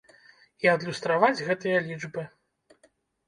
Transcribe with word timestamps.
І 0.65 0.69
адлюстраваць 0.75 1.43
гэтыя 1.49 1.83
лічбы. 1.89 2.23